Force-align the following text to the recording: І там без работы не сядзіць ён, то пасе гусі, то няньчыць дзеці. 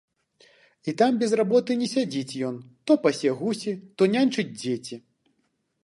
І 0.91 0.93
там 1.01 1.19
без 1.23 1.35
работы 1.41 1.71
не 1.83 1.89
сядзіць 1.93 2.39
ён, 2.49 2.55
то 2.85 2.91
пасе 3.05 3.29
гусі, 3.43 3.71
то 3.97 4.11
няньчыць 4.15 4.51
дзеці. 4.59 4.95